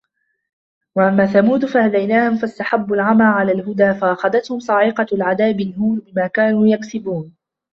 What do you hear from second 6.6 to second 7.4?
يكسبون